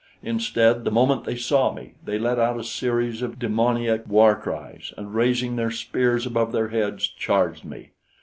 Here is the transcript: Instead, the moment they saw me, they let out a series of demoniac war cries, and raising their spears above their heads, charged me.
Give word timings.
Instead, 0.23 0.83
the 0.83 0.89
moment 0.89 1.25
they 1.25 1.35
saw 1.35 1.71
me, 1.71 1.93
they 2.03 2.17
let 2.17 2.39
out 2.39 2.59
a 2.59 2.63
series 2.63 3.21
of 3.21 3.37
demoniac 3.37 4.07
war 4.07 4.35
cries, 4.35 4.91
and 4.97 5.13
raising 5.13 5.57
their 5.57 5.69
spears 5.69 6.25
above 6.25 6.51
their 6.51 6.69
heads, 6.69 7.05
charged 7.05 7.63
me. 7.63 7.91